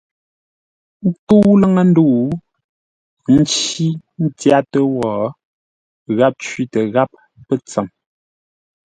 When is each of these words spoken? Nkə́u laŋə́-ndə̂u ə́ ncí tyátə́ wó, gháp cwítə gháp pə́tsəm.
Nkə́u 1.07 1.51
laŋə́-ndə̂u 1.61 2.15
ə́ 3.31 3.35
ncí 3.43 3.87
tyátə́ 4.39 4.83
wó, 4.95 5.11
gháp 6.17 6.33
cwítə 6.45 6.81
gháp 6.93 7.11
pə́tsəm. 7.47 7.87